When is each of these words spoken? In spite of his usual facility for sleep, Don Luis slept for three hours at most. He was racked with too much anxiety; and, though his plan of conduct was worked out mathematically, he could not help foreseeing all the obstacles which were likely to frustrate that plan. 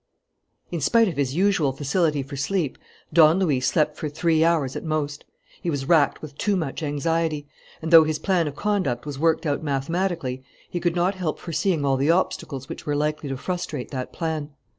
In 0.71 0.81
spite 0.81 1.07
of 1.07 1.17
his 1.17 1.35
usual 1.35 1.71
facility 1.73 2.23
for 2.23 2.35
sleep, 2.35 2.79
Don 3.13 3.37
Luis 3.37 3.67
slept 3.67 3.95
for 3.97 4.09
three 4.09 4.43
hours 4.43 4.75
at 4.75 4.83
most. 4.83 5.25
He 5.61 5.69
was 5.69 5.85
racked 5.87 6.23
with 6.23 6.39
too 6.39 6.55
much 6.55 6.81
anxiety; 6.81 7.47
and, 7.83 7.91
though 7.93 8.03
his 8.03 8.17
plan 8.17 8.47
of 8.47 8.55
conduct 8.55 9.05
was 9.05 9.19
worked 9.19 9.45
out 9.45 9.61
mathematically, 9.61 10.43
he 10.67 10.79
could 10.79 10.95
not 10.95 11.13
help 11.13 11.37
foreseeing 11.37 11.85
all 11.85 11.97
the 11.97 12.09
obstacles 12.09 12.67
which 12.67 12.83
were 12.87 12.95
likely 12.95 13.29
to 13.29 13.37
frustrate 13.37 13.91
that 13.91 14.11
plan. 14.11 14.49